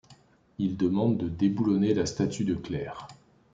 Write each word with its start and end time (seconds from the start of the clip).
Ils 0.57 0.77
demandent 0.77 1.19
de 1.19 1.29
déboulonner 1.29 1.93
la 1.93 2.07
statue 2.07 2.43
de 2.43 2.55
Cler. 2.55 2.89